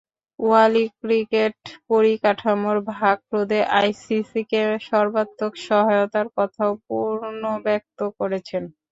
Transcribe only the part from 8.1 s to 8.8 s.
করেছেন।